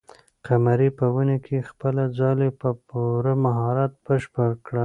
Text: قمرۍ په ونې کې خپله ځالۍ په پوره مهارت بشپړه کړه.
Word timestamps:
قمرۍ 0.45 0.89
په 0.99 1.05
ونې 1.13 1.37
کې 1.45 1.67
خپله 1.69 2.03
ځالۍ 2.17 2.49
په 2.61 2.69
پوره 2.87 3.33
مهارت 3.45 3.91
بشپړه 4.05 4.53
کړه. 4.65 4.79